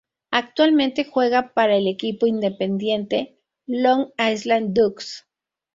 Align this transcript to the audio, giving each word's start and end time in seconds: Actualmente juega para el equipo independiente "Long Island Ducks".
Actualmente 0.31 1.03
juega 1.05 1.53
para 1.53 1.75
el 1.75 1.85
equipo 1.87 2.25
independiente 2.25 3.37
"Long 3.67 4.07
Island 4.17 4.71
Ducks". 4.75 5.27